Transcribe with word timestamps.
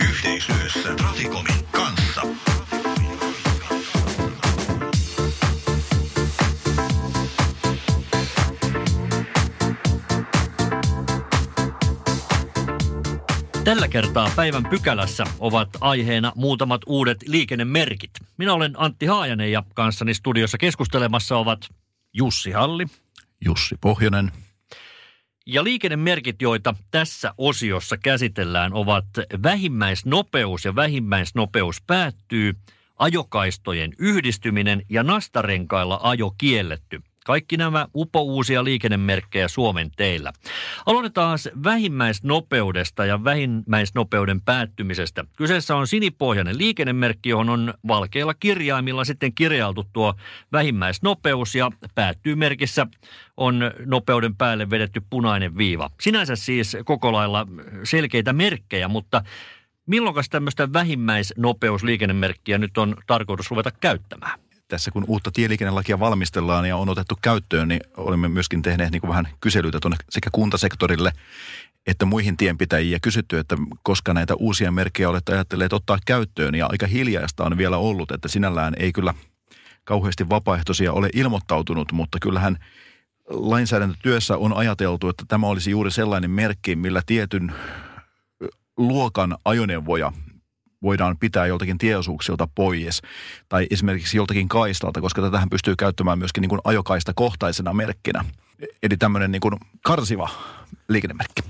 yhteistyössä 0.00 0.94
Traficomin 0.94 1.66
kanssa. 1.70 2.22
Tällä 13.64 13.88
kertaa 13.88 14.30
päivän 14.36 14.64
pykälässä 14.64 15.24
ovat 15.38 15.68
aiheena 15.80 16.32
muutamat 16.34 16.80
uudet 16.86 17.18
liikennemerkit. 17.26 18.10
Minä 18.38 18.52
olen 18.52 18.72
Antti 18.76 19.06
Haajanen 19.06 19.52
ja 19.52 19.62
kanssani 19.74 20.14
studiossa 20.14 20.58
keskustelemassa 20.58 21.36
ovat 21.36 21.68
Jussi 22.12 22.50
Halli. 22.50 22.86
Jussi 23.44 23.74
Pohjonen. 23.80 24.32
Ja 25.46 25.64
liikennemerkit, 25.64 26.42
joita 26.42 26.74
tässä 26.90 27.34
osiossa 27.38 27.96
käsitellään, 27.96 28.72
ovat 28.72 29.06
vähimmäisnopeus 29.42 30.64
ja 30.64 30.74
vähimmäisnopeus 30.74 31.82
päättyy, 31.86 32.54
ajokaistojen 32.98 33.92
yhdistyminen 33.98 34.82
ja 34.88 35.02
nastarenkailla 35.02 36.00
ajo 36.02 36.34
kielletty– 36.38 37.02
kaikki 37.24 37.56
nämä 37.56 37.86
upouusia 37.94 38.64
liikennemerkkejä 38.64 39.48
Suomen 39.48 39.90
teillä. 39.96 40.32
Aloitetaan 40.86 41.38
vähimmäisnopeudesta 41.64 43.06
ja 43.06 43.24
vähimmäisnopeuden 43.24 44.40
päättymisestä. 44.40 45.24
Kyseessä 45.36 45.76
on 45.76 45.86
sinipohjainen 45.86 46.58
liikennemerkki, 46.58 47.28
johon 47.28 47.48
on 47.48 47.74
valkeilla 47.88 48.34
kirjaimilla 48.34 49.04
sitten 49.04 49.34
kirjailtu 49.34 49.84
tuo 49.92 50.14
vähimmäisnopeus 50.52 51.54
ja 51.54 51.70
päättyy 51.94 52.34
merkissä 52.34 52.86
on 53.36 53.60
nopeuden 53.86 54.36
päälle 54.36 54.70
vedetty 54.70 55.02
punainen 55.10 55.56
viiva. 55.56 55.90
Sinänsä 56.00 56.36
siis 56.36 56.76
koko 56.84 57.12
lailla 57.12 57.46
selkeitä 57.84 58.32
merkkejä, 58.32 58.88
mutta 58.88 59.24
milloin 59.86 60.16
tämmöistä 60.30 60.72
vähimmäisnopeusliikennemerkkiä 60.72 62.58
nyt 62.58 62.78
on 62.78 62.96
tarkoitus 63.06 63.50
ruveta 63.50 63.70
käyttämään? 63.70 64.41
Tässä 64.72 64.90
kun 64.90 65.04
uutta 65.06 65.30
tieliikennelakia 65.30 66.00
valmistellaan 66.00 66.66
ja 66.66 66.76
on 66.76 66.88
otettu 66.88 67.18
käyttöön, 67.22 67.68
niin 67.68 67.80
olemme 67.96 68.28
myöskin 68.28 68.62
tehneet 68.62 68.92
niin 68.92 69.00
kuin 69.00 69.08
vähän 69.08 69.28
kyselyitä 69.40 69.80
tuonne 69.80 69.96
sekä 70.10 70.30
kuntasektorille 70.32 71.12
että 71.86 72.04
muihin 72.04 72.36
tienpitäjiin 72.36 72.92
ja 72.92 72.98
kysytty, 73.02 73.38
että 73.38 73.56
koska 73.82 74.14
näitä 74.14 74.34
uusia 74.34 74.72
merkkejä 74.72 75.08
olette 75.08 75.32
ajatelleet 75.32 75.72
ottaa 75.72 75.98
käyttöön. 76.06 76.54
Ja 76.54 76.66
aika 76.70 76.86
hiljaista 76.86 77.44
on 77.44 77.58
vielä 77.58 77.76
ollut, 77.76 78.10
että 78.10 78.28
sinällään 78.28 78.74
ei 78.78 78.92
kyllä 78.92 79.14
kauheasti 79.84 80.28
vapaaehtoisia 80.28 80.92
ole 80.92 81.10
ilmoittautunut, 81.14 81.92
mutta 81.92 82.18
kyllähän 82.20 82.58
lainsäädäntötyössä 83.28 84.36
on 84.36 84.52
ajateltu, 84.52 85.08
että 85.08 85.24
tämä 85.28 85.46
olisi 85.46 85.70
juuri 85.70 85.90
sellainen 85.90 86.30
merkki, 86.30 86.76
millä 86.76 87.02
tietyn 87.06 87.52
luokan 88.76 89.36
ajoneuvoja 89.44 90.12
voidaan 90.82 91.18
pitää 91.18 91.46
joltakin 91.46 91.78
tieosuuksilta 91.78 92.48
pois 92.54 93.02
tai 93.48 93.66
esimerkiksi 93.70 94.16
joltakin 94.16 94.48
kaistalta, 94.48 95.00
koska 95.00 95.22
tätähän 95.22 95.50
pystyy 95.50 95.76
käyttämään 95.76 96.18
myöskin 96.18 96.42
niin 96.42 96.48
kuin 96.48 96.60
ajokaista 96.64 97.12
kohtaisena 97.14 97.72
merkkinä. 97.72 98.24
Eli 98.82 98.96
tämmöinen 98.96 99.32
niin 99.32 99.40
kuin 99.40 99.54
karsiva 99.82 100.28
liikennemerkki. 100.88 101.42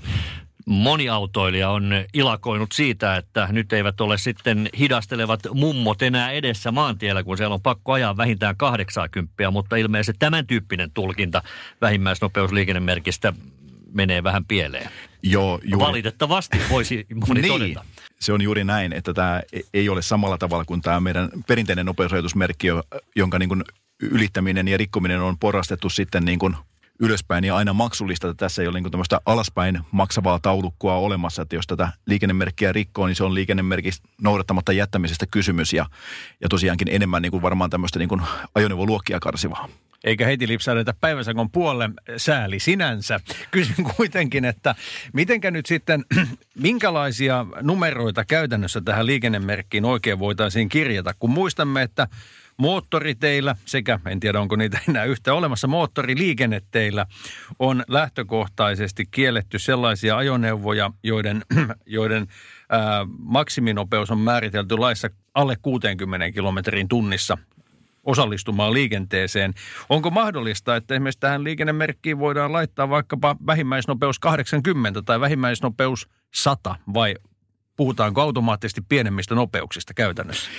Moni 0.65 1.09
autoilija 1.09 1.69
on 1.69 1.91
ilakoinut 2.13 2.71
siitä, 2.71 3.17
että 3.17 3.47
nyt 3.51 3.73
eivät 3.73 4.01
ole 4.01 4.17
sitten 4.17 4.69
hidastelevat 4.79 5.39
mummot 5.53 6.01
enää 6.01 6.31
edessä 6.31 6.71
maantiellä, 6.71 7.23
kun 7.23 7.37
siellä 7.37 7.53
on 7.53 7.61
pakko 7.61 7.91
ajaa 7.93 8.17
vähintään 8.17 8.57
80, 8.57 9.51
mutta 9.51 9.75
ilmeisesti 9.75 10.19
tämän 10.19 10.47
tyyppinen 10.47 10.91
tulkinta 10.91 11.43
vähimmäisnopeusliikennemerkistä 11.81 13.33
menee 13.93 14.23
vähän 14.23 14.45
pieleen. 14.45 14.89
Joo, 15.23 15.59
juuri. 15.63 15.85
Valitettavasti 15.87 16.57
voisi 16.69 17.05
moni 17.27 17.41
niin. 17.41 17.53
todeta. 17.53 17.85
Se 18.19 18.33
on 18.33 18.41
juuri 18.41 18.63
näin, 18.63 18.93
että 18.93 19.13
tämä 19.13 19.41
ei 19.73 19.89
ole 19.89 20.01
samalla 20.01 20.37
tavalla 20.37 20.65
kuin 20.65 20.81
tämä 20.81 20.99
meidän 20.99 21.29
perinteinen 21.47 21.85
nopeusrajoitusmerkki, 21.85 22.67
jonka 23.15 23.39
niin 23.39 23.49
kuin 23.49 23.63
ylittäminen 24.01 24.67
ja 24.67 24.77
rikkominen 24.77 25.21
on 25.21 25.39
porrastettu 25.39 25.89
sitten 25.89 26.25
niin 26.25 26.39
kuin 26.39 26.55
ylöspäin 26.99 27.43
ja 27.43 27.55
aina 27.55 27.73
maksullista. 27.73 28.33
Tässä 28.33 28.61
ei 28.61 28.67
ole 28.67 28.79
niin 28.81 28.91
tämmöistä 28.91 29.21
alaspäin 29.25 29.79
maksavaa 29.91 30.39
taulukkoa 30.39 30.95
olemassa, 30.95 31.41
että 31.41 31.55
jos 31.55 31.67
tätä 31.67 31.91
liikennemerkkiä 32.05 32.71
rikkoo, 32.71 33.07
niin 33.07 33.15
se 33.15 33.23
on 33.23 33.33
liikennemerkki 33.33 33.89
noudattamatta 34.21 34.73
jättämisestä 34.73 35.25
kysymys 35.31 35.73
ja, 35.73 35.85
ja 36.41 36.49
tosiaankin 36.49 36.87
enemmän 36.91 37.21
niin 37.21 37.31
kuin 37.31 37.41
varmaan 37.41 37.69
tämmöistä 37.69 37.99
niin 37.99 38.09
kuin 38.09 38.21
ajoneuvoluokkia 38.55 39.19
karsivaa 39.19 39.69
eikä 40.03 40.25
heti 40.25 40.47
lipsaudeta 40.47 40.93
päiväsakon 41.01 41.51
puolelle 41.51 41.89
sääli 42.17 42.59
sinänsä. 42.59 43.19
Kysyn 43.51 43.85
kuitenkin, 43.95 44.45
että 44.45 44.75
mitenkä 45.13 45.51
nyt 45.51 45.65
sitten, 45.65 46.05
minkälaisia 46.55 47.45
numeroita 47.61 48.25
käytännössä 48.25 48.81
tähän 48.81 49.05
liikennemerkkiin 49.05 49.85
oikein 49.85 50.19
voitaisiin 50.19 50.69
kirjata, 50.69 51.13
kun 51.19 51.29
muistamme, 51.29 51.81
että 51.81 52.07
moottoriteillä 52.57 53.55
sekä, 53.65 53.99
en 54.05 54.19
tiedä 54.19 54.41
onko 54.41 54.55
niitä 54.55 54.79
enää 54.89 55.03
yhtä 55.03 55.33
olemassa, 55.33 55.67
moottoriliikenneteillä 55.67 57.05
on 57.59 57.83
lähtökohtaisesti 57.87 59.05
kielletty 59.11 59.59
sellaisia 59.59 60.17
ajoneuvoja, 60.17 60.91
joiden, 61.03 61.41
joiden 61.85 62.27
ää, 62.69 63.05
maksiminopeus 63.19 64.11
on 64.11 64.19
määritelty 64.19 64.77
laissa 64.77 65.09
alle 65.33 65.55
60 65.61 66.31
kilometrin 66.31 66.87
tunnissa 66.87 67.37
osallistumaan 68.03 68.73
liikenteeseen. 68.73 69.53
Onko 69.89 70.11
mahdollista, 70.11 70.75
että 70.75 70.93
esimerkiksi 70.93 71.19
tähän 71.19 71.43
liikennemerkkiin 71.43 72.19
voidaan 72.19 72.53
laittaa 72.53 72.89
vaikkapa 72.89 73.35
vähimmäisnopeus 73.47 74.19
80 74.19 75.01
tai 75.01 75.19
vähimmäisnopeus 75.19 76.09
100 76.33 76.75
vai 76.93 77.15
puhutaanko 77.77 78.21
automaattisesti 78.21 78.81
pienemmistä 78.89 79.35
nopeuksista 79.35 79.93
käytännössä? 79.93 80.51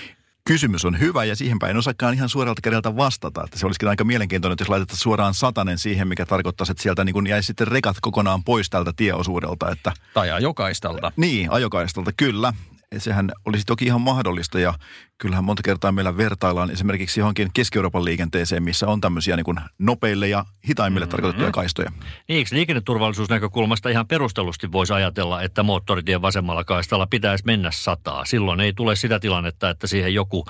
Kysymys 0.49 0.85
on 0.85 1.01
hyvä 1.01 1.25
ja 1.25 1.37
siihen 1.37 1.59
päin 1.59 1.71
en 1.71 1.77
osaakaan 1.77 2.15
ihan 2.15 2.29
suoralta 2.29 2.61
kädeltä 2.63 2.97
vastata. 2.97 3.45
Että 3.45 3.59
se 3.59 3.67
olisikin 3.67 3.89
aika 3.89 4.05
mielenkiintoinen, 4.05 4.57
jos 4.61 4.69
laitetaan 4.69 4.99
suoraan 4.99 5.35
satanen 5.35 5.79
siihen, 5.79 6.09
mikä 6.09 6.27
tarkoittaa, 6.27 6.67
että 6.71 6.83
sieltä 6.83 7.05
niin 7.05 7.27
jäisi 7.27 7.47
sitten 7.47 7.69
rekat 7.69 7.97
kokonaan 8.01 8.45
pois 8.45 8.71
tältä 8.71 8.93
tieosuudelta. 8.97 9.71
Että, 9.71 9.93
tai 10.15 10.31
ajokaistalta. 10.31 11.13
Niin, 11.17 11.51
ajokaistalta, 11.51 12.13
kyllä 12.17 12.53
sehän 13.01 13.31
olisi 13.45 13.65
toki 13.65 13.85
ihan 13.85 14.01
mahdollista 14.01 14.61
ja 14.61 14.75
kyllähän 15.19 15.45
monta 15.45 15.63
kertaa 15.63 15.93
meillä 15.93 16.17
vertaillaan 16.17 16.71
esimerkiksi 16.71 17.21
johonkin 17.21 17.51
Keski-Euroopan 17.55 18.05
liikenteeseen, 18.05 18.63
missä 18.63 18.87
on 18.87 19.01
tämmöisiä 19.01 19.37
niin 19.37 19.45
kuin 19.45 19.61
nopeille 19.79 20.29
ja 20.29 20.45
hitaimmille 20.69 21.07
mm-hmm. 21.07 21.11
tarkoitettuja 21.11 21.51
kaistoja. 21.51 21.91
Niin, 22.29 22.37
eikö 22.37 22.55
liikenneturvallisuusnäkökulmasta 22.55 23.89
ihan 23.89 24.07
perustellusti 24.07 24.73
voisi 24.73 24.93
ajatella, 24.93 25.43
että 25.43 25.63
moottoritien 25.63 26.23
vasemmalla 26.23 26.65
kaistalla 26.65 27.07
pitäisi 27.07 27.45
mennä 27.47 27.71
sataa. 27.71 28.25
Silloin 28.25 28.61
ei 28.61 28.73
tule 28.73 28.97
sitä 28.97 29.21
tilannetta, 29.21 29.71
että 29.71 29.87
siihen 29.87 30.15
joku 30.15 30.45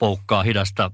poukkaa 0.00 0.42
hidasta, 0.42 0.90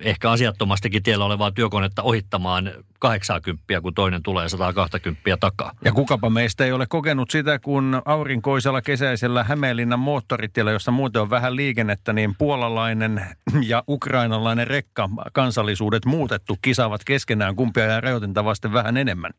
ehkä 0.00 0.30
asiattomastikin 0.30 1.02
tiellä 1.02 1.24
olevaa 1.24 1.50
työkonetta 1.50 2.02
ohittamaan 2.02 2.70
80, 2.98 3.80
kun 3.82 3.94
toinen 3.94 4.22
tulee 4.22 4.48
120 4.48 5.36
takaa. 5.40 5.72
Ja 5.84 5.92
kukapa 5.92 6.30
meistä 6.30 6.64
ei 6.64 6.72
ole 6.72 6.86
kokenut 6.86 7.30
sitä, 7.30 7.58
kun 7.58 8.02
aurinkoisella 8.04 8.82
kesäisellä 8.82 9.44
Hämeenlinnan 9.44 9.98
moottoritiellä, 9.98 10.72
jossa 10.72 10.90
muuten 10.90 11.22
on 11.22 11.30
vähän 11.30 11.56
liikennettä, 11.56 12.12
niin 12.12 12.34
puolalainen 12.38 13.26
ja 13.62 13.84
ukrainalainen 13.88 14.66
rekka 14.66 15.08
kansallisuudet 15.32 16.04
muutettu 16.04 16.58
kisaavat 16.62 17.04
keskenään, 17.04 17.56
kumpia 17.56 17.84
ja 17.84 18.00
rajoitinta 18.00 18.44
vasten 18.44 18.72
vähän 18.72 18.96
enemmän. 18.96 19.32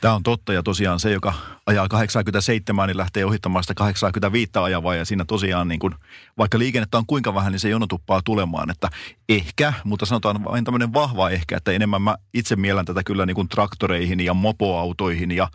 Tämä 0.00 0.14
on 0.14 0.22
totta 0.22 0.52
ja 0.52 0.62
tosiaan 0.62 1.00
se, 1.00 1.10
joka 1.10 1.34
ajaa 1.66 1.88
87, 1.88 2.86
niin 2.86 2.96
lähtee 2.96 3.24
ohittamaan 3.24 3.64
sitä 3.64 3.74
85 3.74 4.50
ajavaa 4.54 4.94
ja 4.94 5.04
siinä 5.04 5.24
tosiaan 5.24 5.68
niin 5.68 5.80
kuin, 5.80 5.94
vaikka 6.38 6.58
liikennettä 6.58 6.98
on 6.98 7.06
kuinka 7.06 7.34
vähän, 7.34 7.52
niin 7.52 7.60
se 7.60 7.68
jono 7.68 7.86
tuppaa 7.86 8.20
tulemaan. 8.24 8.70
Että 8.70 8.88
ehkä, 9.28 9.72
mutta 9.84 10.06
sanotaan 10.06 10.44
vain 10.44 10.64
tämmöinen 10.64 10.92
vahva 10.92 11.30
ehkä, 11.30 11.56
että 11.56 11.72
enemmän 11.72 12.02
mä 12.02 12.16
itse 12.34 12.56
miellän 12.56 12.84
tätä 12.84 13.02
kyllä 13.02 13.26
niin 13.26 13.34
kuin 13.34 13.48
traktoreihin 13.48 14.20
ja 14.20 14.34
mopoautoihin 14.34 15.30
ja 15.30 15.48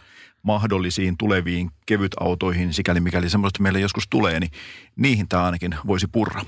mahdollisiin 0.46 1.18
tuleviin 1.18 1.72
kevytautoihin, 1.86 2.74
sikäli 2.74 3.00
mikäli 3.00 3.30
semmoista 3.30 3.64
meille 3.64 3.80
joskus 3.80 4.08
tulee, 4.08 4.40
niin 4.40 4.52
niihin 4.96 5.28
tämä 5.28 5.46
ainakin 5.46 5.76
voisi 5.88 6.08
purra. 6.08 6.42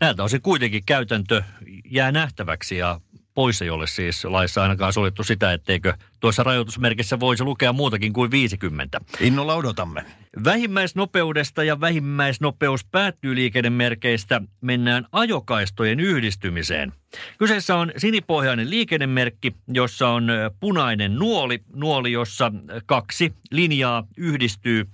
Näiltä 0.00 0.24
osin 0.24 0.42
kuitenkin 0.42 0.82
käytäntö 0.86 1.42
jää 1.84 2.12
nähtäväksi 2.12 2.76
ja 2.76 3.00
pois 3.38 3.62
ei 3.62 3.70
ole 3.70 3.86
siis 3.86 4.24
laissa 4.24 4.62
ainakaan 4.62 4.92
suljettu 4.92 5.24
sitä, 5.24 5.52
etteikö 5.52 5.94
tuossa 6.20 6.42
rajoitusmerkissä 6.42 7.20
voisi 7.20 7.44
lukea 7.44 7.72
muutakin 7.72 8.12
kuin 8.12 8.30
50. 8.30 9.00
Innolla 9.20 9.54
odotamme. 9.54 10.04
Vähimmäisnopeudesta 10.44 11.64
ja 11.64 11.80
vähimmäisnopeus 11.80 12.84
päättyy 12.84 13.34
liikennemerkeistä 13.34 14.42
mennään 14.60 15.06
ajokaistojen 15.12 16.00
yhdistymiseen. 16.00 16.92
Kyseessä 17.38 17.76
on 17.76 17.92
sinipohjainen 17.96 18.70
liikennemerkki, 18.70 19.54
jossa 19.68 20.08
on 20.08 20.28
punainen 20.60 21.14
nuoli, 21.14 21.62
nuoli 21.74 22.12
jossa 22.12 22.52
kaksi 22.86 23.32
linjaa 23.50 24.06
yhdistyy 24.16 24.86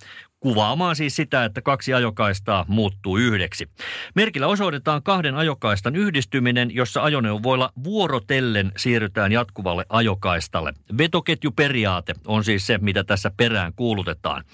kuvaamaan 0.44 0.96
siis 0.96 1.16
sitä, 1.16 1.44
että 1.44 1.62
kaksi 1.62 1.94
ajokaistaa 1.94 2.64
muuttuu 2.68 3.16
yhdeksi. 3.16 3.68
Merkillä 4.14 4.46
osoitetaan 4.46 5.02
kahden 5.02 5.34
ajokaistan 5.34 5.96
yhdistyminen, 5.96 6.74
jossa 6.74 7.02
ajoneuvoilla 7.02 7.72
vuorotellen 7.84 8.72
siirrytään 8.76 9.32
jatkuvalle 9.32 9.86
ajokaistalle. 9.88 10.72
Vetoketjuperiaate 10.98 12.14
on 12.26 12.44
siis 12.44 12.66
se, 12.66 12.78
mitä 12.78 13.04
tässä 13.04 13.30
perään 13.36 13.72
kuulutetaan. 13.76 14.44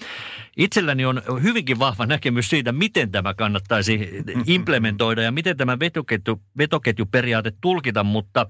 Itselläni 0.57 1.05
on 1.05 1.21
hyvinkin 1.43 1.79
vahva 1.79 2.05
näkemys 2.05 2.49
siitä, 2.49 2.71
miten 2.71 3.11
tämä 3.11 3.33
kannattaisi 3.33 4.09
implementoida 4.45 5.21
ja 5.21 5.31
miten 5.31 5.57
tämä 5.57 5.79
vetoketju, 5.79 6.41
vetoketjuperiaate 6.57 7.51
tulkita, 7.61 8.03
mutta 8.03 8.47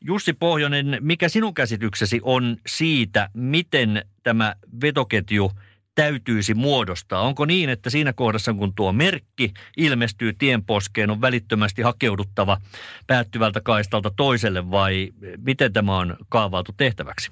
Jussi 0.00 0.32
Pohjonen, 0.32 0.98
mikä 1.00 1.28
sinun 1.28 1.54
käsityksesi 1.54 2.20
on 2.22 2.56
siitä, 2.66 3.30
miten 3.34 4.04
tämä 4.22 4.54
vetoketju– 4.80 5.50
täytyisi 5.94 6.54
muodostaa? 6.54 7.20
Onko 7.20 7.44
niin, 7.44 7.70
että 7.70 7.90
siinä 7.90 8.12
kohdassa, 8.12 8.54
kun 8.54 8.74
tuo 8.74 8.92
merkki 8.92 9.54
ilmestyy 9.76 10.32
tienposkeen, 10.32 11.10
on 11.10 11.20
välittömästi 11.20 11.82
hakeuduttava 11.82 12.60
päättyvältä 13.06 13.60
kaistalta 13.60 14.10
toiselle 14.16 14.70
vai 14.70 15.12
miten 15.38 15.72
tämä 15.72 15.98
on 15.98 16.16
kaavailtu 16.28 16.72
tehtäväksi? 16.76 17.30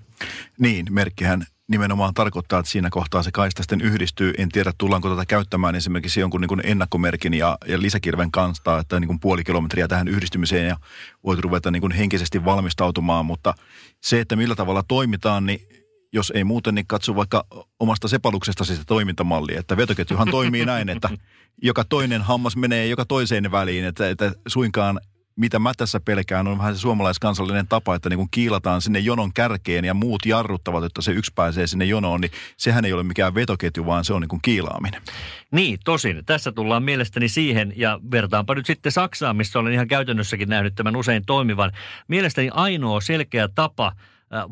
Niin, 0.59 0.87
merkkihän 0.91 1.47
nimenomaan 1.69 2.15
tarkoittaa, 2.15 2.59
että 2.61 2.73
siinä 2.73 2.91
kohtaa 2.91 3.23
se 3.23 3.31
kaista 3.31 3.63
sitten 3.63 3.81
yhdistyy. 3.81 4.33
En 4.39 4.49
tiedä, 4.49 4.73
tullaanko 4.79 5.11
tätä 5.11 5.27
käyttämään 5.27 5.75
esimerkiksi 5.75 6.21
jonkun 6.21 6.41
niin 6.41 6.61
ennakkomerkin 6.67 7.35
ja, 7.35 7.59
ja 7.69 7.83
lisäkirven 7.83 8.31
kanssa, 8.31 8.79
että 8.79 9.01
niin 9.01 9.09
kuin 9.09 9.21
puoli 9.21 9.45
kilometriä 9.45 9.89
tähän 9.89 10.09
yhdistymiseen 10.09 10.69
ja 10.69 10.77
voit 11.25 11.41
ruveta 11.41 11.71
niin 11.71 11.81
kuin 11.81 11.93
henkisesti 11.93 12.45
valmistautumaan, 12.45 13.27
mutta 13.27 13.55
se, 14.01 14.21
että 14.21 14.37
millä 14.37 14.55
tavalla 14.55 14.83
toimitaan, 14.83 15.47
niin 15.47 15.82
jos 16.13 16.33
ei 16.35 16.45
muuten, 16.45 16.75
niin 16.75 16.87
katso 16.87 17.17
vaikka 17.17 17.45
omasta 17.81 18.09
sepaluksesta 18.09 18.65
sitä 18.65 18.85
toimintamallia. 18.87 19.61
Että 19.61 19.77
vetoketjuhan 19.77 20.29
toimii 20.31 20.65
näin, 20.65 20.89
että 20.89 21.11
joka 21.63 21.85
toinen 21.85 22.23
hammas 22.23 22.57
menee 22.57 22.87
joka 22.87 23.05
toiseen 23.05 23.53
väliin, 23.53 23.85
että, 23.85 24.11
että 24.11 24.33
suinkaan 24.49 25.01
mitä 25.37 25.59
mä 25.59 25.73
tässä 25.77 26.01
pelkään, 26.01 26.47
on 26.47 26.59
vähän 26.59 26.75
se 26.75 26.81
suomalaiskansallinen 26.81 27.69
tapa, 27.69 27.95
että 27.95 28.09
niin 28.09 28.19
kun 28.19 28.29
kiilataan 28.31 28.83
sinne 28.83 28.99
jonon 28.99 29.33
kärkeen 29.33 29.85
ja 29.85 29.95
muut 29.95 30.27
jarruttavat, 30.27 30.85
että 30.85 31.03
se 31.03 31.13
yksi 31.13 31.33
pääsee 31.35 31.67
sinne 31.67 31.85
jonoon, 31.85 32.21
niin 32.21 32.31
sehän 32.57 32.85
ei 32.85 32.93
ole 32.93 33.03
mikään 33.03 33.35
vetoketju, 33.35 33.87
vaan 33.87 34.05
se 34.05 34.13
on 34.13 34.21
niin 34.21 34.29
kuin 34.29 34.43
kiilaaminen. 34.43 35.03
Niin, 35.51 35.79
tosin. 35.85 36.25
Tässä 36.27 36.53
tullaan 36.53 36.83
mielestäni 36.83 37.29
siihen, 37.29 37.73
ja 37.77 38.01
vertaanpa 38.11 38.55
nyt 38.55 38.67
sitten 38.67 38.93
Saksaan, 38.93 39.37
missä 39.37 39.59
olen 39.59 39.73
ihan 39.73 39.89
käytännössäkin 39.89 40.49
nähnyt 40.49 40.75
tämän 40.75 40.97
usein 40.97 41.23
toimivan. 41.27 41.73
Mielestäni 42.09 42.51
ainoa 42.53 43.01
selkeä 43.01 43.49
tapa– 43.49 43.93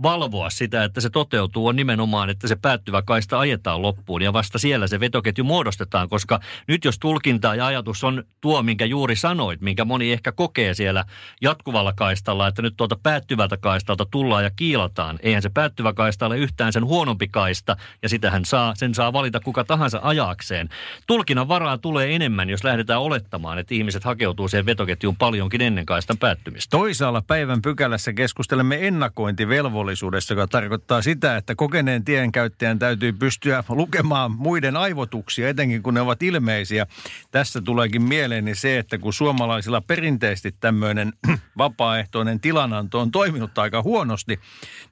valvoa 0.02 0.50
sitä, 0.50 0.84
että 0.84 1.00
se 1.00 1.10
toteutuu, 1.10 1.66
on 1.66 1.76
nimenomaan, 1.76 2.30
että 2.30 2.48
se 2.48 2.56
päättyvä 2.56 3.02
kaista 3.02 3.38
ajetaan 3.38 3.82
loppuun 3.82 4.22
ja 4.22 4.32
vasta 4.32 4.58
siellä 4.58 4.86
se 4.86 5.00
vetoketju 5.00 5.44
muodostetaan, 5.44 6.08
koska 6.08 6.40
nyt 6.68 6.84
jos 6.84 6.98
tulkinta 6.98 7.54
ja 7.54 7.66
ajatus 7.66 8.04
on 8.04 8.24
tuo, 8.40 8.62
minkä 8.62 8.84
juuri 8.84 9.16
sanoit, 9.16 9.60
minkä 9.60 9.84
moni 9.84 10.12
ehkä 10.12 10.32
kokee 10.32 10.74
siellä 10.74 11.04
jatkuvalla 11.40 11.92
kaistalla, 11.92 12.48
että 12.48 12.62
nyt 12.62 12.74
tuolta 12.76 12.96
päättyvältä 13.02 13.56
kaistalta 13.56 14.06
tullaan 14.10 14.44
ja 14.44 14.50
kiilataan. 14.56 15.18
Eihän 15.22 15.42
se 15.42 15.48
päättyvä 15.48 15.92
kaista 15.92 16.26
ole 16.26 16.38
yhtään 16.38 16.72
sen 16.72 16.84
huonompi 16.84 17.28
kaista 17.28 17.76
ja 18.02 18.08
sitähän 18.08 18.44
saa, 18.44 18.74
sen 18.74 18.94
saa 18.94 19.12
valita 19.12 19.40
kuka 19.40 19.64
tahansa 19.64 20.00
ajaakseen. 20.02 20.68
Tulkinnan 21.06 21.48
varaa 21.48 21.78
tulee 21.78 22.14
enemmän, 22.14 22.50
jos 22.50 22.64
lähdetään 22.64 23.00
olettamaan, 23.00 23.58
että 23.58 23.74
ihmiset 23.74 24.04
hakeutuu 24.04 24.48
siihen 24.48 24.66
vetoketjuun 24.66 25.16
paljonkin 25.16 25.60
ennen 25.60 25.86
kaistan 25.86 26.18
päättymistä. 26.18 26.70
Toisaalla 26.70 27.22
päivän 27.22 27.62
pykälässä 27.62 28.12
keskustelemme 28.12 28.86
ennakointivelvollisuudesta 28.86 29.69
velvollisuudessa, 29.70 30.34
joka 30.34 30.46
tarkoittaa 30.46 31.02
sitä, 31.02 31.36
että 31.36 31.54
kokeneen 31.54 32.04
tienkäyttäjän 32.04 32.78
täytyy 32.78 33.12
pystyä 33.12 33.64
lukemaan 33.68 34.32
muiden 34.32 34.76
aivotuksia, 34.76 35.48
etenkin 35.48 35.82
kun 35.82 35.94
ne 35.94 36.00
ovat 36.00 36.22
ilmeisiä. 36.22 36.86
Tässä 37.30 37.60
tuleekin 37.60 38.02
mieleeni 38.02 38.54
se, 38.54 38.78
että 38.78 38.98
kun 38.98 39.12
suomalaisilla 39.12 39.80
perinteisesti 39.80 40.54
tämmöinen 40.60 41.12
vapaaehtoinen 41.58 42.40
tilananto 42.40 43.00
on 43.00 43.10
toiminut 43.10 43.58
aika 43.58 43.82
huonosti, 43.82 44.40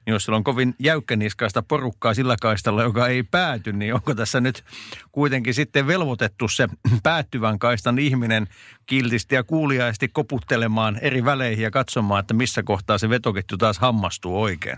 niin 0.05 0.13
jos 0.13 0.29
on 0.29 0.43
kovin 0.43 0.75
jäykkäniskaista 0.79 1.63
porukkaa 1.63 2.13
sillä 2.13 2.35
kaistalla, 2.41 2.83
joka 2.83 3.07
ei 3.07 3.23
pääty, 3.23 3.73
niin 3.73 3.93
onko 3.93 4.15
tässä 4.15 4.41
nyt 4.41 4.63
kuitenkin 5.11 5.53
sitten 5.53 5.87
velvoitettu 5.87 6.47
se 6.47 6.67
päättyvän 7.03 7.59
kaistan 7.59 7.99
ihminen 7.99 8.47
kiltisti 8.85 9.35
ja 9.35 9.43
kuuliaisesti 9.43 10.07
koputtelemaan 10.07 10.99
eri 11.01 11.25
väleihin 11.25 11.63
ja 11.63 11.71
katsomaan, 11.71 12.19
että 12.19 12.33
missä 12.33 12.63
kohtaa 12.63 12.97
se 12.97 13.09
vetoketju 13.09 13.57
taas 13.57 13.79
hammastuu 13.79 14.41
oikein. 14.41 14.68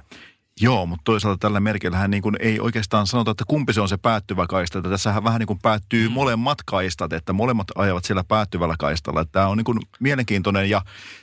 Joo, 0.62 0.86
mutta 0.86 1.02
toisaalta 1.04 1.38
tällä 1.38 1.60
merkillähän 1.60 2.12
niin 2.12 2.24
kuin 2.24 2.36
ei 2.40 2.60
oikeastaan 2.60 3.08
sanota, 3.08 3.32
että 3.32 3.44
kumpi 3.48 3.74
se 3.74 3.82
on 3.82 3.90
se 3.90 3.98
päättyvä 3.98 4.48
kaista. 4.48 4.80
Että 4.80 4.90
tässähän 4.90 5.24
vähän 5.24 5.40
niin 5.40 5.48
kuin 5.48 5.60
päättyy 5.62 6.08
mm. 6.08 6.14
molemmat 6.14 6.58
kaistat, 6.66 7.14
että 7.14 7.34
molemmat 7.34 7.68
ajavat 7.76 8.06
siellä 8.06 8.24
päättyvällä 8.24 8.76
kaistalla. 8.80 9.22
Että 9.22 9.32
tämä 9.32 9.48
on 9.48 9.58
niin 9.58 9.66
kuin 9.66 9.80
mielenkiintoinen 10.00 10.70
ja 10.70 10.82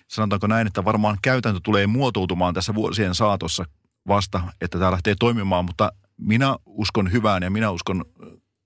sanotaanko 0.08 0.46
näin, 0.46 0.66
että 0.66 0.84
varmaan 0.84 1.18
käytäntö 1.22 1.60
tulee 1.62 1.86
muotoutumaan 1.86 2.54
tässä 2.54 2.74
vuosien 2.74 3.14
saatossa 3.14 3.64
vasta, 4.08 4.40
että 4.60 4.78
tämä 4.78 4.90
lähtee 4.90 5.14
toimimaan, 5.18 5.64
mutta 5.64 5.92
minä 6.16 6.56
uskon 6.66 7.12
hyvään 7.12 7.42
ja 7.42 7.50
minä 7.50 7.70
uskon 7.70 8.04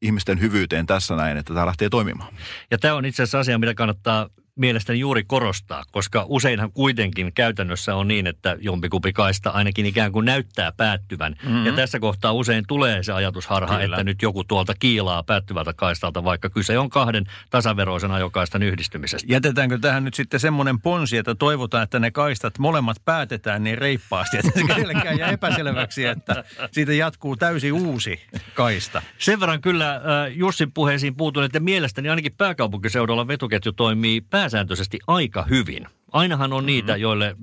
ihmisten 0.03 0.41
hyvyyteen 0.41 0.87
tässä 0.87 1.17
näin, 1.17 1.37
että 1.37 1.55
tämä 1.55 1.67
lähtee 1.67 1.89
toimimaan. 1.89 2.35
Ja 2.71 2.79
tämä 2.79 2.95
on 2.95 3.05
itse 3.05 3.23
asiassa 3.23 3.39
asia, 3.39 3.59
mitä 3.59 3.75
kannattaa 3.75 4.29
mielestäni 4.57 4.99
juuri 4.99 5.25
korostaa, 5.25 5.83
koska 5.93 6.27
useinhan 6.29 6.73
kuitenkin 6.73 7.33
käytännössä 7.33 7.95
on 7.95 8.09
niin, 8.09 8.27
että 8.27 8.57
jompikumpi 8.61 9.13
kaista 9.13 9.51
ainakin 9.51 9.87
ikään 9.87 10.13
kuin 10.13 10.25
näyttää 10.25 10.73
päättyvän. 10.73 11.37
Mm-hmm. 11.43 11.67
Ja 11.67 11.73
tässä 11.73 12.01
kohtaa 12.01 12.33
usein 12.33 12.65
tulee 12.69 13.03
se 13.03 13.13
ajatusharha, 13.13 13.79
Kyllä. 13.79 13.97
että 13.97 14.05
nyt 14.05 14.23
joku 14.23 14.45
tuolta 14.45 14.75
kiilaa 14.81 15.23
päättyvältä 15.23 15.73
kaistalta, 15.73 16.25
vaikka 16.25 16.51
kyse 16.51 16.79
on 16.79 16.91
kahden 16.91 17.25
tasaveroisen 17.51 18.11
ajokaistan 18.11 18.63
yhdistymisestä. 18.63 19.33
Jätetäänkö 19.33 19.79
tähän 19.79 20.05
nyt 20.05 20.15
sitten 20.15 20.41
semmoinen 20.41 20.81
ponsi, 20.81 21.17
että 21.17 21.35
toivotaan, 21.35 21.83
että 21.83 21.99
ne 21.99 22.11
kaistat 22.11 22.59
molemmat 22.59 22.97
päätetään 23.05 23.65
niin 23.65 23.79
reippaasti, 23.79 24.37
että 24.37 24.53
se 24.55 24.67
kenellekään 24.67 25.19
jää 25.19 25.31
epäselväksi, 25.31 26.05
että 26.05 26.45
siitä 26.73 26.93
jatkuu 26.93 27.37
täysi 27.37 27.73
uusi 27.73 28.21
kaista. 28.55 29.03
Sen 29.19 29.41
verran 29.41 29.61
kyllä 29.61 29.95
äh, 29.95 30.03
Jussin 30.31 30.73
puheisiin 30.73 31.17
puutun, 31.17 31.45
että 31.45 31.61
mielestäni 31.61 32.09
ainakin 32.09 32.35
pääkaupunkiseudulla 32.37 33.29
vetuketju 33.29 33.73
toimii 33.73 34.21
pää 34.21 34.42
pääsääntöisesti 34.43 34.99
aika 35.07 35.45
hyvin. 35.51 35.87
Ainahan 36.13 36.53
on 36.53 36.67
niitä, 36.67 36.93
mm-hmm. 36.93 37.03
joille 37.03 37.37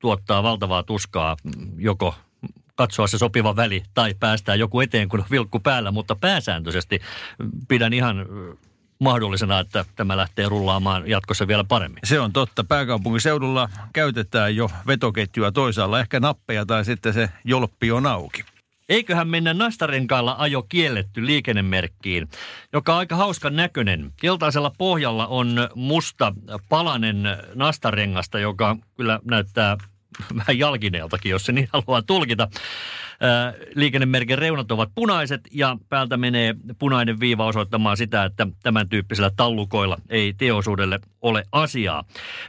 tuottaa 0.00 0.42
valtavaa 0.42 0.82
tuskaa 0.82 1.36
joko 1.76 2.14
katsoa 2.74 3.06
se 3.06 3.18
sopiva 3.18 3.56
väli 3.56 3.82
tai 3.94 4.14
päästää 4.20 4.54
joku 4.54 4.80
eteen, 4.80 5.08
kun 5.08 5.20
on 5.20 5.26
vilkku 5.30 5.60
päällä, 5.60 5.90
mutta 5.90 6.16
pääsääntöisesti 6.16 7.00
pidän 7.68 7.92
ihan 7.92 8.26
mahdollisena, 9.00 9.58
että 9.58 9.84
tämä 9.96 10.16
lähtee 10.16 10.48
rullaamaan 10.48 11.08
jatkossa 11.08 11.48
vielä 11.48 11.64
paremmin. 11.64 12.00
Se 12.04 12.20
on 12.20 12.32
totta. 12.32 12.64
Pääkaupunkiseudulla 12.64 13.68
käytetään 13.92 14.56
jo 14.56 14.70
vetoketjua 14.86 15.52
toisaalla, 15.52 16.00
ehkä 16.00 16.20
nappeja 16.20 16.66
tai 16.66 16.84
sitten 16.84 17.12
se 17.12 17.28
jolppi 17.44 17.92
on 17.92 18.06
auki. 18.06 18.44
Eiköhän 18.88 19.28
mennä 19.28 19.54
nastarenkailla 19.54 20.36
ajo 20.38 20.62
kielletty 20.62 21.26
liikennemerkkiin, 21.26 22.28
joka 22.72 22.92
on 22.92 22.98
aika 22.98 23.16
hauskan 23.16 23.56
näköinen. 23.56 24.12
Keltaisella 24.20 24.72
pohjalla 24.78 25.26
on 25.26 25.56
musta 25.74 26.34
palanen 26.68 27.22
nastarengasta, 27.54 28.38
joka 28.38 28.76
kyllä 28.96 29.20
näyttää 29.24 29.76
vähän 30.36 30.58
jalkineeltakin, 30.58 31.30
jos 31.30 31.46
se 31.46 31.52
niin 31.52 31.68
haluaa 31.72 32.02
tulkita. 32.02 32.48
Liikennemerkin 33.74 34.38
reunat 34.38 34.72
ovat 34.72 34.90
punaiset 34.94 35.40
ja 35.50 35.76
päältä 35.88 36.16
menee 36.16 36.54
punainen 36.78 37.20
viiva 37.20 37.46
osoittamaan 37.46 37.96
sitä, 37.96 38.24
että 38.24 38.46
tämän 38.62 38.88
tyyppisellä 38.88 39.30
tallukoilla 39.36 39.96
ei 40.08 40.32
teosuudelle 40.32 41.00
ole 41.22 41.44
asiaa. 41.52 42.04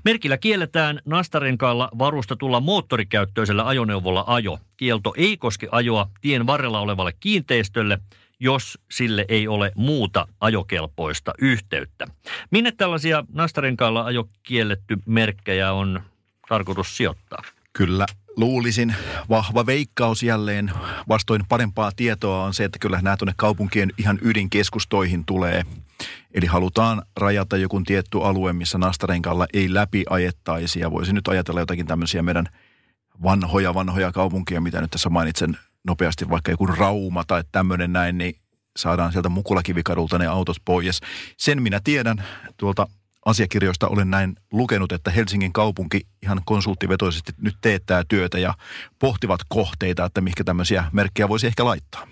Merkillä 0.05 0.37
kielletään 0.37 0.99
nastarenkailla 1.05 1.89
varustetulla 1.99 2.59
moottorikäyttöisellä 2.59 3.67
ajoneuvolla 3.67 4.23
ajo. 4.27 4.59
Kielto 4.77 5.13
ei 5.17 5.37
koske 5.37 5.67
ajoa 5.71 6.09
tien 6.21 6.47
varrella 6.47 6.79
olevalle 6.79 7.13
kiinteistölle, 7.19 7.99
jos 8.39 8.79
sille 8.91 9.25
ei 9.27 9.47
ole 9.47 9.71
muuta 9.75 10.27
ajokelpoista 10.39 11.33
yhteyttä. 11.39 12.07
Minne 12.51 12.71
tällaisia 12.71 13.23
nastarenkailla 13.33 14.05
ajo 14.05 14.29
kielletty 14.43 14.97
merkkejä 15.05 15.71
on 15.71 16.01
tarkoitus 16.49 16.97
sijoittaa? 16.97 17.41
Kyllä 17.77 18.05
luulisin, 18.35 18.95
vahva 19.29 19.65
veikkaus 19.65 20.23
jälleen 20.23 20.71
vastoin 21.09 21.41
parempaa 21.49 21.91
tietoa 21.95 22.43
on 22.43 22.53
se, 22.53 22.63
että 22.63 22.79
kyllä 22.79 23.01
nämä 23.01 23.17
tuonne 23.17 23.33
kaupunkien 23.37 23.91
ihan 23.97 24.19
ydinkeskustoihin 24.21 25.25
tulee. 25.25 25.63
Eli 26.33 26.45
halutaan 26.45 27.01
rajata 27.15 27.57
joku 27.57 27.81
tietty 27.81 28.23
alue, 28.23 28.53
missä 28.53 28.77
nastarenkalla 28.77 29.47
ei 29.53 29.73
läpi 29.73 30.03
ajettaisi. 30.09 30.79
Ja 30.79 30.91
voisin 30.91 31.15
nyt 31.15 31.27
ajatella 31.27 31.59
jotakin 31.59 31.87
tämmöisiä 31.87 32.21
meidän 32.21 32.45
vanhoja, 33.23 33.73
vanhoja 33.73 34.11
kaupunkia, 34.11 34.61
mitä 34.61 34.81
nyt 34.81 34.91
tässä 34.91 35.09
mainitsen 35.09 35.57
nopeasti, 35.87 36.29
vaikka 36.29 36.51
joku 36.51 36.65
Rauma 36.65 37.23
tai 37.27 37.43
tämmöinen 37.51 37.93
näin, 37.93 38.17
niin 38.17 38.35
saadaan 38.77 39.11
sieltä 39.11 39.29
Mukulakivikadulta 39.29 40.17
ne 40.17 40.27
autot 40.27 40.57
pois. 40.65 41.01
Sen 41.37 41.61
minä 41.61 41.79
tiedän 41.83 42.23
tuolta 42.57 42.87
asiakirjoista 43.25 43.87
olen 43.87 44.09
näin 44.09 44.35
lukenut, 44.51 44.91
että 44.91 45.11
Helsingin 45.11 45.53
kaupunki 45.53 46.01
ihan 46.23 46.41
konsulttivetoisesti 46.45 47.31
nyt 47.41 47.55
teettää 47.61 48.03
työtä 48.07 48.39
ja 48.39 48.53
pohtivat 48.99 49.39
kohteita, 49.47 50.05
että 50.05 50.21
mihinkä 50.21 50.43
tämmöisiä 50.43 50.83
merkkejä 50.91 51.29
voisi 51.29 51.47
ehkä 51.47 51.65
laittaa. 51.65 52.07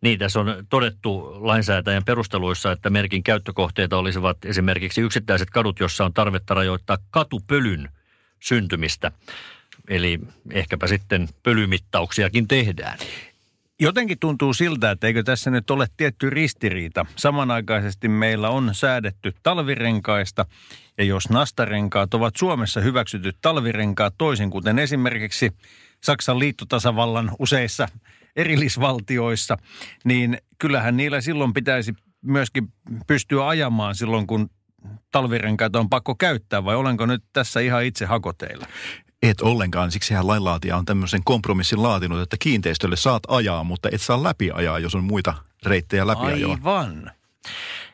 Niin, 0.00 0.18
tässä 0.18 0.40
on 0.40 0.66
todettu 0.68 1.36
lainsäätäjän 1.46 2.04
perusteluissa, 2.04 2.72
että 2.72 2.90
merkin 2.90 3.22
käyttökohteita 3.22 3.96
olisivat 3.96 4.44
esimerkiksi 4.44 5.00
yksittäiset 5.00 5.50
kadut, 5.50 5.80
jossa 5.80 6.04
on 6.04 6.12
tarvetta 6.12 6.54
rajoittaa 6.54 6.98
katupölyn 7.10 7.88
syntymistä. 8.42 9.12
Eli 9.88 10.20
ehkäpä 10.50 10.86
sitten 10.86 11.28
pölymittauksiakin 11.42 12.48
tehdään. 12.48 12.98
Jotenkin 13.80 14.18
tuntuu 14.18 14.54
siltä, 14.54 14.90
että 14.90 15.06
eikö 15.06 15.22
tässä 15.22 15.50
nyt 15.50 15.70
ole 15.70 15.86
tietty 15.96 16.30
ristiriita. 16.30 17.06
Samanaikaisesti 17.16 18.08
meillä 18.08 18.50
on 18.50 18.70
säädetty 18.72 19.34
talvirenkaista, 19.42 20.46
ja 20.98 21.04
jos 21.04 21.30
nastarenkaat 21.30 22.14
ovat 22.14 22.36
Suomessa 22.36 22.80
hyväksytyt 22.80 23.36
talvirenkaat 23.42 24.14
toisin, 24.18 24.50
kuten 24.50 24.78
esimerkiksi 24.78 25.52
Saksan 26.02 26.38
liittotasavallan 26.38 27.30
useissa 27.38 27.88
erillisvaltioissa, 28.36 29.56
niin 30.04 30.38
kyllähän 30.58 30.96
niillä 30.96 31.20
silloin 31.20 31.52
pitäisi 31.52 31.94
myöskin 32.22 32.68
pystyä 33.06 33.48
ajamaan 33.48 33.94
silloin, 33.94 34.26
kun 34.26 34.50
talvirenkaita 35.12 35.80
on 35.80 35.90
pakko 35.90 36.14
käyttää, 36.14 36.64
vai 36.64 36.76
olenko 36.76 37.06
nyt 37.06 37.24
tässä 37.32 37.60
ihan 37.60 37.84
itse 37.84 38.06
hakoteilla? 38.06 38.66
Et 39.22 39.40
ollenkaan, 39.40 39.90
siksi 39.90 40.14
hän 40.14 40.26
lainlaatija 40.26 40.76
on 40.76 40.84
tämmöisen 40.84 41.20
kompromissin 41.24 41.82
laatinut, 41.82 42.20
että 42.20 42.36
kiinteistölle 42.40 42.96
saat 42.96 43.22
ajaa, 43.28 43.64
mutta 43.64 43.88
et 43.92 44.00
saa 44.00 44.22
läpi 44.22 44.50
ajaa, 44.50 44.78
jos 44.78 44.94
on 44.94 45.04
muita 45.04 45.34
reittejä 45.66 46.06
läpi. 46.06 46.44
Aivan. 46.44 47.10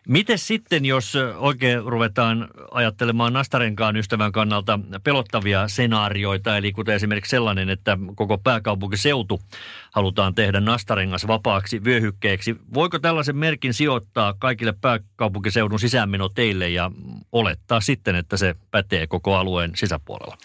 Miten 0.08 0.38
sitten, 0.38 0.84
jos 0.84 1.18
oikein 1.36 1.84
ruvetaan 1.84 2.48
ajattelemaan 2.70 3.32
Nastarenkaan 3.32 3.96
ystävän 3.96 4.32
kannalta 4.32 4.80
pelottavia 5.04 5.68
senaarioita, 5.68 6.56
eli 6.56 6.72
kuten 6.72 6.94
esimerkiksi 6.94 7.30
sellainen, 7.30 7.70
että 7.70 7.98
koko 8.14 8.38
pääkaupunkiseutu 8.38 9.40
halutaan 9.92 10.34
tehdä 10.34 10.60
Nastarengas 10.60 11.26
vapaaksi 11.26 11.84
vyöhykkeeksi. 11.84 12.56
Voiko 12.74 12.98
tällaisen 12.98 13.36
merkin 13.36 13.74
sijoittaa 13.74 14.34
kaikille 14.38 14.74
pääkaupunkiseudun 14.80 15.80
sisäänmenoteille 15.80 16.68
ja 16.68 16.90
olettaa 17.32 17.80
sitten, 17.80 18.16
että 18.16 18.36
se 18.36 18.54
pätee 18.70 19.06
koko 19.06 19.36
alueen 19.36 19.70
sisäpuolella? 19.74 20.36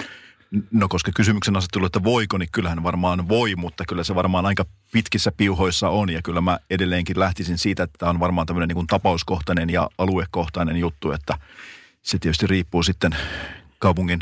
No 0.71 0.87
koska 0.87 1.11
kysymyksen 1.15 1.57
asettelu, 1.57 1.85
että 1.85 2.03
voiko, 2.03 2.37
niin 2.37 2.49
kyllähän 2.51 2.83
varmaan 2.83 3.29
voi, 3.29 3.55
mutta 3.55 3.83
kyllä 3.87 4.03
se 4.03 4.15
varmaan 4.15 4.45
aika 4.45 4.65
pitkissä 4.91 5.31
piuhoissa 5.37 5.89
on. 5.89 6.09
Ja 6.09 6.21
kyllä 6.21 6.41
mä 6.41 6.59
edelleenkin 6.69 7.19
lähtisin 7.19 7.57
siitä, 7.57 7.83
että 7.83 7.97
tämä 7.97 8.09
on 8.09 8.19
varmaan 8.19 8.47
tämmöinen 8.47 8.67
niin 8.67 8.75
kuin 8.75 8.87
tapauskohtainen 8.87 9.69
ja 9.69 9.89
aluekohtainen 9.97 10.77
juttu, 10.77 11.11
että 11.11 11.37
se 12.01 12.19
tietysti 12.19 12.47
riippuu 12.47 12.83
sitten 12.83 13.15
kaupungin 13.79 14.19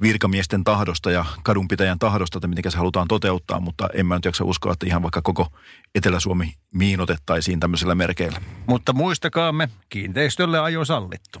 virkamiesten 0.00 0.64
tahdosta 0.64 1.10
ja 1.10 1.24
kadunpitäjän 1.42 1.98
tahdosta, 1.98 2.38
että 2.38 2.48
miten 2.48 2.72
se 2.72 2.78
halutaan 2.78 3.08
toteuttaa, 3.08 3.60
mutta 3.60 3.88
en 3.94 4.06
mä 4.06 4.14
nyt 4.14 4.24
jaksa 4.24 4.44
uskoa, 4.44 4.72
että 4.72 4.86
ihan 4.86 5.02
vaikka 5.02 5.22
koko 5.22 5.52
Etelä-Suomi 5.94 6.54
miinotettaisiin 6.74 7.60
tämmöisellä 7.60 7.94
merkeillä. 7.94 8.40
Mutta 8.66 8.92
muistakaamme, 8.92 9.68
kiinteistölle 9.88 10.60
ajo 10.60 10.84
sallittu. 10.84 11.40